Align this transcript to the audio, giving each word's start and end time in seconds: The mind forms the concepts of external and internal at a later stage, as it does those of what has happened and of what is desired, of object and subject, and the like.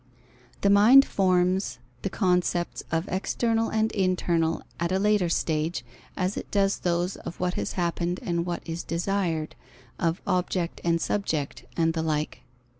The 0.61 0.71
mind 0.71 1.05
forms 1.05 1.77
the 2.01 2.09
concepts 2.09 2.81
of 2.91 3.07
external 3.09 3.69
and 3.69 3.91
internal 3.91 4.63
at 4.79 4.91
a 4.91 4.97
later 4.97 5.29
stage, 5.29 5.85
as 6.17 6.35
it 6.37 6.49
does 6.49 6.79
those 6.79 7.17
of 7.17 7.39
what 7.39 7.53
has 7.53 7.73
happened 7.73 8.19
and 8.23 8.39
of 8.39 8.47
what 8.47 8.63
is 8.67 8.81
desired, 8.81 9.55
of 9.99 10.19
object 10.25 10.81
and 10.83 10.99
subject, 10.99 11.65
and 11.77 11.93
the 11.93 12.01
like. 12.01 12.41